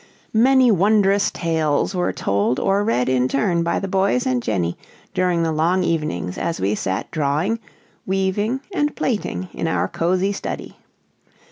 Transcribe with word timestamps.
Many 0.33 0.71
wondrous 0.71 1.29
tales 1.29 1.93
were 1.93 2.11
told 2.11 2.59
or 2.59 2.83
read 2.83 3.07
in 3.07 3.27
turn 3.27 3.61
by 3.61 3.77
the 3.77 3.87
boys 3.87 4.25
and 4.25 4.41
Jenny 4.41 4.75
during 5.13 5.43
the 5.43 5.51
long 5.51 5.83
evenings 5.83 6.39
as 6.39 6.59
we 6.59 6.73
sat 6.73 7.11
drawing, 7.11 7.59
weaving, 8.07 8.61
and 8.73 8.95
plaiting 8.95 9.49
in 9.53 9.67
our 9.67 9.87
cozy 9.87 10.31
study. 10.31 10.75